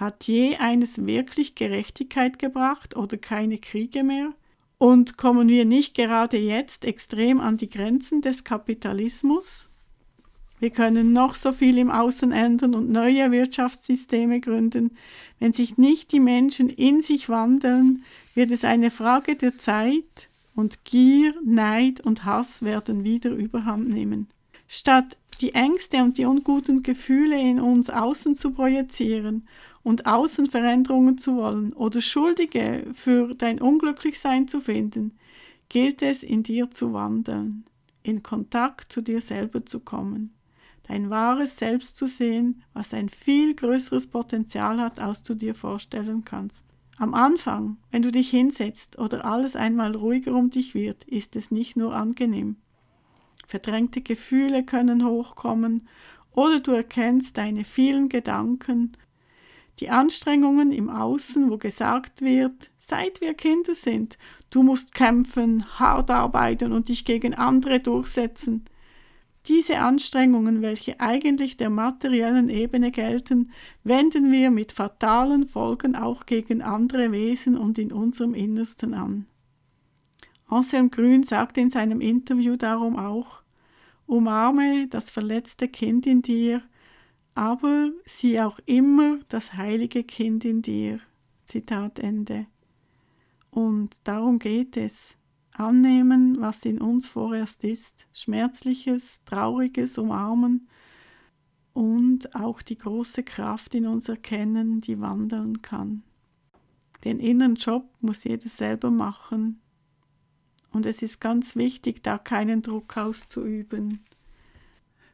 Hat 0.01 0.23
je 0.23 0.55
eines 0.55 1.05
wirklich 1.05 1.53
Gerechtigkeit 1.53 2.39
gebracht 2.39 2.97
oder 2.97 3.17
keine 3.17 3.59
Kriege 3.59 4.03
mehr? 4.03 4.33
Und 4.79 5.15
kommen 5.15 5.47
wir 5.47 5.63
nicht 5.63 5.93
gerade 5.93 6.37
jetzt 6.37 6.85
extrem 6.85 7.39
an 7.39 7.57
die 7.57 7.69
Grenzen 7.69 8.23
des 8.23 8.43
Kapitalismus? 8.43 9.69
Wir 10.59 10.71
können 10.71 11.13
noch 11.13 11.35
so 11.35 11.53
viel 11.53 11.77
im 11.77 11.91
Außen 11.91 12.31
ändern 12.31 12.73
und 12.73 12.89
neue 12.89 13.31
Wirtschaftssysteme 13.31 14.39
gründen. 14.39 14.97
Wenn 15.37 15.53
sich 15.53 15.77
nicht 15.77 16.11
die 16.13 16.19
Menschen 16.19 16.69
in 16.69 17.03
sich 17.03 17.29
wandeln, 17.29 18.03
wird 18.33 18.49
es 18.49 18.65
eine 18.65 18.89
Frage 18.89 19.35
der 19.35 19.59
Zeit 19.59 20.29
und 20.55 20.83
Gier, 20.83 21.35
Neid 21.45 21.99
und 22.01 22.25
Hass 22.25 22.63
werden 22.63 23.03
wieder 23.03 23.29
überhand 23.29 23.89
nehmen. 23.89 24.29
Statt 24.73 25.17
die 25.41 25.53
Ängste 25.53 25.97
und 25.97 26.17
die 26.17 26.23
unguten 26.23 26.81
Gefühle 26.81 27.37
in 27.37 27.59
uns 27.59 27.89
außen 27.89 28.37
zu 28.37 28.51
projizieren 28.51 29.45
und 29.83 30.05
Außenveränderungen 30.05 31.17
zu 31.17 31.35
wollen 31.35 31.73
oder 31.73 31.99
Schuldige 31.99 32.87
für 32.93 33.35
dein 33.35 33.59
Unglücklichsein 33.59 34.47
zu 34.47 34.61
finden, 34.61 35.17
gilt 35.67 36.01
es 36.01 36.23
in 36.23 36.43
dir 36.43 36.71
zu 36.71 36.93
wandeln, 36.93 37.65
in 38.01 38.23
Kontakt 38.23 38.93
zu 38.93 39.01
dir 39.01 39.19
selber 39.19 39.65
zu 39.65 39.81
kommen, 39.81 40.33
dein 40.87 41.09
wahres 41.09 41.57
Selbst 41.57 41.97
zu 41.97 42.07
sehen, 42.07 42.63
was 42.73 42.93
ein 42.93 43.09
viel 43.09 43.53
größeres 43.55 44.07
Potenzial 44.07 44.79
hat, 44.79 45.01
als 45.01 45.21
du 45.21 45.35
dir 45.35 45.53
vorstellen 45.53 46.23
kannst. 46.23 46.65
Am 46.95 47.13
Anfang, 47.13 47.75
wenn 47.91 48.03
du 48.03 48.11
dich 48.13 48.29
hinsetzt 48.29 48.97
oder 48.97 49.25
alles 49.25 49.57
einmal 49.57 49.97
ruhiger 49.97 50.33
um 50.33 50.49
dich 50.49 50.73
wird, 50.73 51.03
ist 51.03 51.35
es 51.35 51.51
nicht 51.51 51.75
nur 51.75 51.93
angenehm. 51.93 52.55
Verdrängte 53.51 53.99
Gefühle 53.99 54.63
können 54.63 55.05
hochkommen 55.05 55.85
oder 56.31 56.61
du 56.61 56.71
erkennst 56.71 57.37
deine 57.37 57.65
vielen 57.65 58.07
Gedanken 58.07 58.93
die 59.81 59.89
Anstrengungen 59.89 60.71
im 60.71 60.89
Außen, 60.89 61.51
wo 61.51 61.57
gesagt 61.57 62.21
wird, 62.21 62.71
seit 62.79 63.19
wir 63.19 63.33
Kinder 63.33 63.75
sind, 63.75 64.17
du 64.51 64.63
musst 64.63 64.93
kämpfen, 64.93 65.65
hart 65.79 66.09
arbeiten 66.09 66.71
und 66.71 66.87
dich 66.87 67.03
gegen 67.03 67.33
andere 67.33 67.81
durchsetzen. 67.81 68.63
Diese 69.47 69.79
Anstrengungen, 69.79 70.61
welche 70.61 71.01
eigentlich 71.01 71.57
der 71.57 71.71
materiellen 71.71 72.47
Ebene 72.47 72.91
gelten, 72.91 73.51
wenden 73.83 74.31
wir 74.31 74.49
mit 74.49 74.71
fatalen 74.71 75.45
Folgen 75.45 75.97
auch 75.97 76.25
gegen 76.25 76.61
andere 76.61 77.11
Wesen 77.11 77.57
und 77.57 77.77
in 77.77 77.91
unserem 77.91 78.33
Innersten 78.33 78.93
an. 78.93 79.25
Anselm 80.51 80.91
Grün 80.91 81.23
sagt 81.23 81.57
in 81.57 81.69
seinem 81.69 82.01
Interview 82.01 82.55
darum 82.55 82.97
auch, 82.97 83.41
umarme 84.05 84.87
das 84.87 85.09
verletzte 85.09 85.67
Kind 85.67 86.05
in 86.05 86.21
dir 86.21 86.61
aber 87.35 87.91
sieh 88.05 88.41
auch 88.41 88.59
immer 88.65 89.19
das 89.29 89.53
heilige 89.53 90.03
Kind 90.03 90.45
in 90.45 90.61
dir. 90.61 90.99
Zitat 91.45 91.99
Ende. 91.99 92.47
Und 93.49 93.95
darum 94.03 94.39
geht 94.39 94.77
es. 94.77 95.15
Annehmen, 95.53 96.39
was 96.39 96.63
in 96.63 96.79
uns 96.79 97.07
vorerst 97.07 97.65
ist, 97.65 98.07
Schmerzliches, 98.13 99.19
Trauriges 99.25 99.97
umarmen 99.97 100.69
und 101.73 102.35
auch 102.35 102.61
die 102.61 102.77
große 102.77 103.23
Kraft 103.23 103.75
in 103.75 103.85
uns 103.85 104.07
erkennen, 104.07 104.79
die 104.79 105.01
wandeln 105.01 105.61
kann. 105.61 106.03
Den 107.03 107.19
inneren 107.19 107.55
Job 107.55 107.89
muss 107.99 108.23
jeder 108.23 108.47
selber 108.47 108.91
machen. 108.91 109.59
Und 110.71 110.85
es 110.85 111.01
ist 111.01 111.19
ganz 111.19 111.55
wichtig, 111.55 112.01
da 112.03 112.17
keinen 112.17 112.61
Druck 112.61 112.97
auszuüben. 112.97 114.03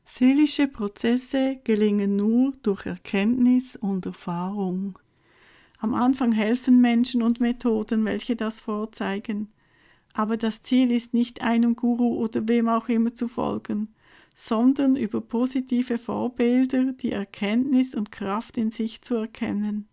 Seelische 0.05 0.67
Prozesse 0.67 1.59
gelingen 1.63 2.15
nur 2.15 2.53
durch 2.63 2.85
Erkenntnis 2.85 3.75
und 3.75 4.05
Erfahrung. 4.05 4.97
Am 5.79 5.93
Anfang 5.93 6.31
helfen 6.31 6.79
Menschen 6.81 7.21
und 7.21 7.39
Methoden, 7.39 8.05
welche 8.05 8.35
das 8.35 8.61
vorzeigen. 8.61 9.49
Aber 10.13 10.37
das 10.37 10.63
Ziel 10.63 10.91
ist 10.91 11.13
nicht 11.13 11.43
einem 11.43 11.75
Guru 11.75 12.15
oder 12.15 12.47
wem 12.47 12.69
auch 12.69 12.89
immer 12.89 13.13
zu 13.13 13.27
folgen, 13.27 13.93
sondern 14.35 14.95
über 14.95 15.21
positive 15.21 15.97
Vorbilder 15.97 16.93
die 16.93 17.11
Erkenntnis 17.11 17.93
und 17.93 18.11
Kraft 18.11 18.57
in 18.57 18.71
sich 18.71 19.01
zu 19.01 19.15
erkennen, 19.15 19.87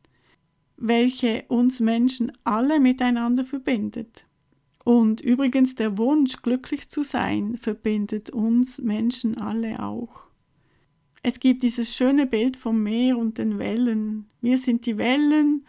welche 0.76 1.44
uns 1.48 1.80
Menschen 1.80 2.32
alle 2.44 2.78
miteinander 2.78 3.44
verbindet. 3.44 4.24
Und 4.84 5.22
übrigens 5.22 5.74
der 5.74 5.96
Wunsch, 5.96 6.42
glücklich 6.42 6.90
zu 6.90 7.02
sein, 7.02 7.56
verbindet 7.56 8.30
uns 8.30 8.78
Menschen 8.78 9.38
alle 9.38 9.82
auch. 9.82 10.24
Es 11.22 11.40
gibt 11.40 11.62
dieses 11.62 11.96
schöne 11.96 12.26
Bild 12.26 12.58
vom 12.58 12.82
Meer 12.82 13.16
und 13.16 13.38
den 13.38 13.58
Wellen. 13.58 14.26
Wir 14.42 14.58
sind 14.58 14.84
die 14.84 14.98
Wellen 14.98 15.64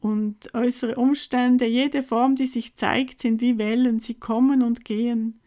und 0.00 0.54
äußere 0.54 0.96
Umstände, 0.96 1.66
jede 1.66 2.02
Form, 2.02 2.36
die 2.36 2.46
sich 2.46 2.76
zeigt, 2.76 3.20
sind 3.22 3.40
wie 3.40 3.56
Wellen, 3.56 4.00
sie 4.00 4.14
kommen 4.14 4.62
und 4.62 4.84
gehen. 4.84 5.40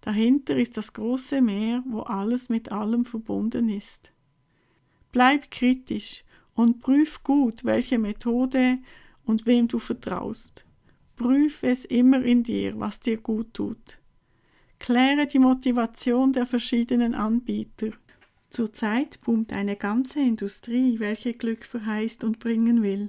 Dahinter 0.00 0.56
ist 0.56 0.76
das 0.76 0.92
große 0.92 1.40
Meer, 1.40 1.82
wo 1.88 2.02
alles 2.02 2.48
mit 2.48 2.70
allem 2.70 3.04
verbunden 3.04 3.68
ist. 3.68 4.12
Bleib 5.10 5.50
kritisch 5.50 6.22
und 6.54 6.80
prüf 6.80 7.24
gut, 7.24 7.64
welche 7.64 7.98
Methode 7.98 8.78
und 9.24 9.46
wem 9.46 9.66
du 9.66 9.80
vertraust. 9.80 10.64
Prüfe 11.18 11.66
es 11.66 11.84
immer 11.84 12.22
in 12.22 12.44
dir, 12.44 12.78
was 12.78 13.00
dir 13.00 13.16
gut 13.18 13.52
tut. 13.52 13.98
Kläre 14.78 15.26
die 15.26 15.40
Motivation 15.40 16.32
der 16.32 16.46
verschiedenen 16.46 17.14
Anbieter. 17.16 17.90
Zurzeit 18.50 19.20
boomt 19.22 19.52
eine 19.52 19.74
ganze 19.74 20.20
Industrie, 20.20 21.00
welche 21.00 21.34
Glück 21.34 21.64
verheißt 21.64 22.22
und 22.22 22.38
bringen 22.38 22.84
will. 22.84 23.08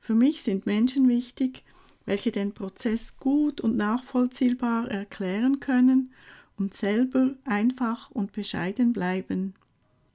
Für 0.00 0.14
mich 0.14 0.42
sind 0.42 0.66
Menschen 0.66 1.08
wichtig, 1.08 1.64
welche 2.04 2.30
den 2.30 2.52
Prozess 2.52 3.16
gut 3.16 3.62
und 3.62 3.74
nachvollziehbar 3.74 4.90
erklären 4.90 5.60
können 5.60 6.12
und 6.58 6.74
selber 6.74 7.30
einfach 7.46 8.10
und 8.10 8.32
bescheiden 8.32 8.92
bleiben. 8.92 9.54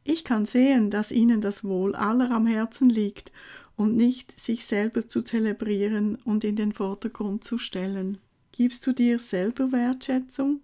Ich 0.03 0.23
kann 0.23 0.45
sehen, 0.45 0.91
dass 0.91 1.11
ihnen 1.11 1.41
das 1.41 1.63
Wohl 1.63 1.95
aller 1.95 2.29
am 2.29 2.45
Herzen 2.45 2.87
liegt 2.89 3.31
und 3.79 3.95
nicht 3.95 4.37
sich 4.37 4.65
selber 4.65 5.07
zu 5.07 5.21
zelebrieren 5.21 6.17
und 6.25 6.43
in 6.43 6.57
den 6.57 6.73
Vordergrund 6.73 7.45
zu 7.45 7.57
stellen. 7.57 8.17
Gibst 8.51 8.85
du 8.85 8.91
dir 8.91 9.19
selber 9.19 9.71
Wertschätzung? 9.71 10.59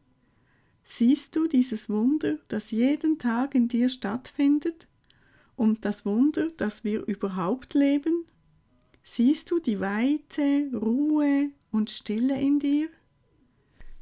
Siehst 0.83 1.33
du 1.37 1.47
dieses 1.47 1.89
Wunder, 1.89 2.39
das 2.49 2.71
jeden 2.71 3.17
Tag 3.17 3.55
in 3.55 3.69
dir 3.69 3.87
stattfindet? 3.87 4.89
Und 5.55 5.85
das 5.85 6.05
Wunder, 6.05 6.47
dass 6.57 6.83
wir 6.83 7.07
überhaupt 7.07 7.73
leben? 7.73 8.25
Siehst 9.01 9.49
du 9.49 9.59
die 9.59 9.79
Weite, 9.79 10.69
Ruhe 10.73 11.51
und 11.71 11.89
Stille 11.89 12.37
in 12.37 12.59
dir? 12.59 12.89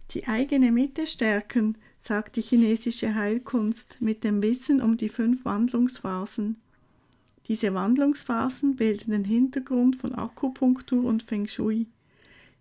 Die 0.09 0.27
eigene 0.27 0.71
Mitte 0.71 1.05
stärken, 1.05 1.77
sagt 1.99 2.35
die 2.35 2.41
chinesische 2.41 3.13
Heilkunst 3.13 3.97
mit 3.99 4.23
dem 4.23 4.41
Wissen 4.41 4.81
um 4.81 4.97
die 4.97 5.09
fünf 5.09 5.45
Wandlungsphasen. 5.45 6.57
Diese 7.47 7.73
Wandlungsphasen 7.73 8.75
bilden 8.75 9.11
den 9.11 9.25
Hintergrund 9.25 9.95
von 9.97 10.15
Akupunktur 10.15 11.03
und 11.03 11.23
Feng 11.23 11.47
Shui. 11.47 11.87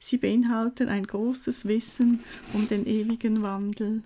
Sie 0.00 0.18
beinhalten 0.18 0.88
ein 0.88 1.06
großes 1.06 1.66
Wissen 1.66 2.20
um 2.52 2.66
den 2.66 2.86
ewigen 2.86 3.42
Wandel. 3.42 4.02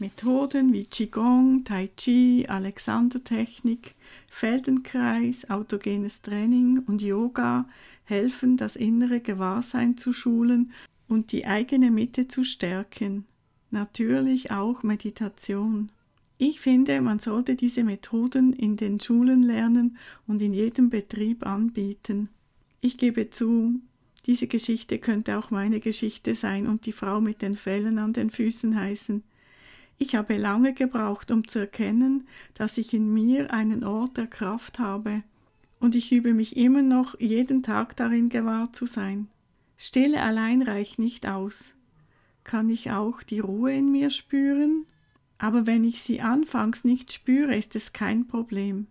Methoden 0.00 0.72
wie 0.72 0.86
Qigong, 0.86 1.62
Tai 1.64 1.88
Chi, 1.96 2.46
Alexandertechnik, 2.48 3.94
Feldenkreis, 4.28 5.48
autogenes 5.48 6.20
Training 6.20 6.82
und 6.86 7.00
Yoga 7.00 7.68
helfen, 8.02 8.56
das 8.56 8.74
innere 8.74 9.20
Gewahrsein 9.20 9.96
zu 9.96 10.12
schulen 10.12 10.72
und 11.06 11.30
die 11.30 11.46
eigene 11.46 11.92
Mitte 11.92 12.26
zu 12.26 12.42
stärken. 12.42 13.24
Natürlich 13.70 14.50
auch 14.50 14.82
Meditation. 14.82 15.90
Ich 16.36 16.60
finde, 16.60 17.00
man 17.00 17.20
sollte 17.20 17.54
diese 17.54 17.84
Methoden 17.84 18.52
in 18.52 18.76
den 18.76 18.98
Schulen 18.98 19.42
lernen 19.42 19.96
und 20.26 20.42
in 20.42 20.52
jedem 20.52 20.90
Betrieb 20.90 21.46
anbieten. 21.46 22.28
Ich 22.80 22.98
gebe 22.98 23.30
zu, 23.30 23.80
diese 24.26 24.46
Geschichte 24.46 24.98
könnte 24.98 25.38
auch 25.38 25.50
meine 25.50 25.80
Geschichte 25.80 26.34
sein 26.34 26.66
und 26.66 26.86
die 26.86 26.92
Frau 26.92 27.20
mit 27.20 27.42
den 27.42 27.54
Fellen 27.54 27.98
an 27.98 28.12
den 28.12 28.30
Füßen 28.30 28.74
heißen. 28.74 29.22
Ich 29.98 30.16
habe 30.16 30.36
lange 30.36 30.74
gebraucht, 30.74 31.30
um 31.30 31.46
zu 31.46 31.60
erkennen, 31.60 32.26
dass 32.54 32.78
ich 32.78 32.94
in 32.94 33.12
mir 33.14 33.52
einen 33.52 33.84
Ort 33.84 34.16
der 34.16 34.26
Kraft 34.26 34.78
habe, 34.78 35.22
und 35.78 35.94
ich 35.94 36.10
übe 36.12 36.32
mich 36.32 36.56
immer 36.56 36.80
noch 36.80 37.20
jeden 37.20 37.62
Tag 37.62 37.94
darin 37.96 38.30
gewahr 38.30 38.72
zu 38.72 38.86
sein. 38.86 39.28
Stille 39.76 40.22
allein 40.22 40.62
reicht 40.62 40.98
nicht 40.98 41.28
aus. 41.28 41.72
Kann 42.42 42.70
ich 42.70 42.90
auch 42.90 43.22
die 43.22 43.40
Ruhe 43.40 43.72
in 43.72 43.92
mir 43.92 44.08
spüren? 44.08 44.86
Aber 45.44 45.66
wenn 45.66 45.84
ich 45.84 46.00
sie 46.00 46.22
anfangs 46.22 46.84
nicht 46.84 47.12
spüre, 47.12 47.54
ist 47.54 47.76
es 47.76 47.92
kein 47.92 48.26
Problem. 48.26 48.86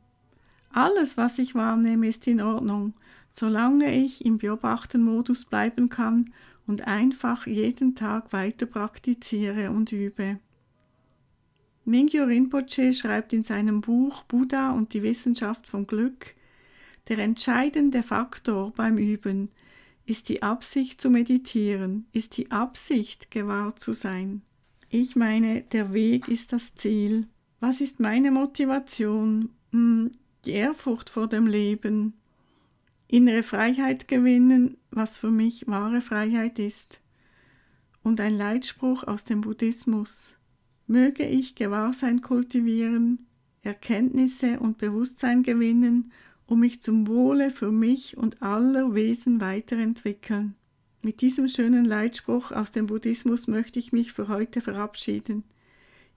Alles, 0.70 1.18
was 1.18 1.40
ich 1.40 1.56
wahrnehme, 1.56 2.08
ist 2.08 2.28
in 2.28 2.42
Ordnung, 2.42 2.94
solange 3.32 3.92
ich 3.92 4.24
im 4.24 4.38
Beobachten-Modus 4.38 5.46
bleiben 5.46 5.90
kann 5.90 6.32
und 6.68 6.88
einfach 6.88 7.48
jeden 7.48 7.96
Tag 7.96 8.34
weiter 8.34 8.68
praktiziere 8.68 9.72
und 9.72 9.92
übe. 9.92 10.38
Mingyo 11.86 12.26
Rinpoche 12.26 12.94
schreibt 12.94 13.34
in 13.34 13.44
seinem 13.44 13.82
Buch 13.82 14.22
Buddha 14.22 14.74
und 14.74 14.94
die 14.94 15.02
Wissenschaft 15.02 15.68
vom 15.68 15.88
Glück, 15.88 16.36
der 17.08 17.18
entscheidende 17.18 18.04
Faktor 18.04 18.72
beim 18.74 19.00
Üben 19.00 19.50
ist 20.06 20.30
die 20.30 20.44
Absicht 20.44 21.02
zu 21.02 21.10
meditieren, 21.10 22.06
ist 22.12 22.38
die 22.38 22.52
Absicht 22.52 23.32
gewahr 23.32 23.76
zu 23.76 23.94
sein. 23.94 24.44
Ich 24.96 25.16
meine, 25.16 25.64
der 25.64 25.92
Weg 25.92 26.28
ist 26.28 26.54
das 26.54 26.76
Ziel. 26.76 27.26
Was 27.60 27.82
ist 27.82 28.00
meine 28.00 28.30
Motivation? 28.30 29.50
Hm, 29.72 30.12
die 30.46 30.52
Ehrfurcht 30.52 31.10
vor 31.10 31.28
dem 31.28 31.48
Leben. 31.48 32.14
Innere 33.08 33.42
Freiheit 33.42 34.08
gewinnen, 34.08 34.78
was 34.92 35.18
für 35.18 35.32
mich 35.32 35.66
wahre 35.66 36.02
Freiheit 36.02 36.60
ist. 36.60 37.02
Und 38.04 38.22
ein 38.22 38.38
Leitspruch 38.38 39.04
aus 39.04 39.24
dem 39.24 39.42
Buddhismus. 39.42 40.36
Möge 40.86 41.26
ich 41.26 41.56
Gewahrsein 41.56 42.22
kultivieren, 42.22 43.26
Erkenntnisse 43.64 44.60
und 44.60 44.78
Bewusstsein 44.78 45.42
gewinnen, 45.42 46.12
um 46.46 46.60
mich 46.60 46.84
zum 46.84 47.08
Wohle 47.08 47.50
für 47.50 47.72
mich 47.72 48.16
und 48.16 48.44
aller 48.44 48.94
Wesen 48.94 49.42
weiterentwickeln. 49.42 50.54
Mit 51.06 51.20
diesem 51.20 51.50
schönen 51.50 51.84
Leitspruch 51.84 52.54
aus 52.54 52.72
dem 52.72 52.88
Buddhismus 52.88 53.48
möchte 53.48 53.78
ich 53.78 53.92
mich 53.92 54.14
für 54.14 54.30
heute 54.30 54.62
verabschieden. 54.62 55.44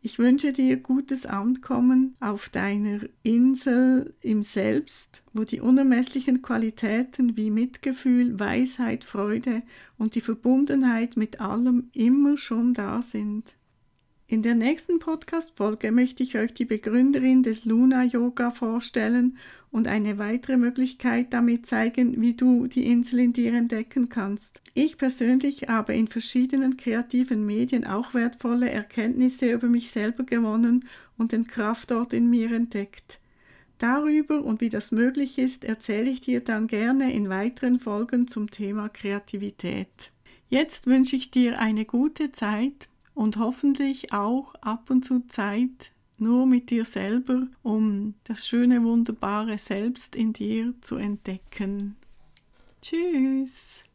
Ich 0.00 0.20
wünsche 0.20 0.52
dir 0.52 0.76
gutes 0.76 1.26
Ankommen 1.26 2.14
auf 2.20 2.48
deiner 2.50 3.00
Insel 3.24 4.14
im 4.20 4.44
Selbst, 4.44 5.24
wo 5.32 5.42
die 5.42 5.60
unermesslichen 5.60 6.40
Qualitäten 6.40 7.36
wie 7.36 7.50
Mitgefühl, 7.50 8.38
Weisheit, 8.38 9.02
Freude 9.02 9.64
und 9.98 10.14
die 10.14 10.20
Verbundenheit 10.20 11.16
mit 11.16 11.40
allem 11.40 11.88
immer 11.92 12.36
schon 12.36 12.72
da 12.72 13.02
sind. 13.02 13.56
In 14.28 14.42
der 14.42 14.56
nächsten 14.56 14.98
Podcast-Folge 14.98 15.92
möchte 15.92 16.24
ich 16.24 16.36
euch 16.36 16.52
die 16.52 16.64
Begründerin 16.64 17.44
des 17.44 17.64
Luna 17.64 18.02
Yoga 18.02 18.50
vorstellen 18.50 19.38
und 19.70 19.86
eine 19.86 20.18
weitere 20.18 20.56
Möglichkeit 20.56 21.32
damit 21.32 21.66
zeigen, 21.66 22.20
wie 22.20 22.34
du 22.34 22.66
die 22.66 22.86
Insel 22.90 23.20
in 23.20 23.32
dir 23.32 23.54
entdecken 23.54 24.08
kannst. 24.08 24.62
Ich 24.74 24.98
persönlich 24.98 25.68
habe 25.68 25.94
in 25.94 26.08
verschiedenen 26.08 26.76
kreativen 26.76 27.46
Medien 27.46 27.86
auch 27.86 28.14
wertvolle 28.14 28.68
Erkenntnisse 28.68 29.52
über 29.52 29.68
mich 29.68 29.92
selber 29.92 30.24
gewonnen 30.24 30.88
und 31.16 31.30
den 31.30 31.46
Kraftort 31.46 32.12
in 32.12 32.28
mir 32.28 32.50
entdeckt. 32.50 33.20
Darüber 33.78 34.44
und 34.44 34.60
wie 34.60 34.70
das 34.70 34.90
möglich 34.90 35.38
ist, 35.38 35.62
erzähle 35.62 36.10
ich 36.10 36.20
dir 36.20 36.40
dann 36.40 36.66
gerne 36.66 37.12
in 37.12 37.28
weiteren 37.28 37.78
Folgen 37.78 38.26
zum 38.26 38.50
Thema 38.50 38.88
Kreativität. 38.88 40.10
Jetzt 40.48 40.88
wünsche 40.88 41.14
ich 41.14 41.30
dir 41.30 41.60
eine 41.60 41.84
gute 41.84 42.32
Zeit 42.32 42.88
und 43.16 43.38
hoffentlich 43.38 44.12
auch 44.12 44.54
ab 44.56 44.90
und 44.90 45.04
zu 45.04 45.26
Zeit 45.26 45.90
nur 46.18 46.46
mit 46.46 46.70
dir 46.70 46.84
selber, 46.84 47.46
um 47.62 48.14
das 48.24 48.46
schöne, 48.46 48.84
wunderbare 48.84 49.58
Selbst 49.58 50.14
in 50.14 50.34
dir 50.34 50.74
zu 50.82 50.96
entdecken. 50.96 51.96
Tschüss! 52.82 53.85